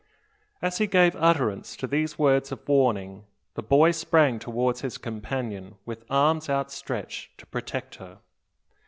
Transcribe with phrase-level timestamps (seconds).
[0.63, 5.75] As he gave utterance to these words of warnings the boy sprang towards his companion,
[5.85, 8.17] with arms outstretched, to protect her.